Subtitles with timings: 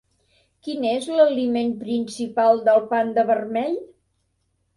[0.67, 3.79] Quin és l'aliment principal del panda vermell?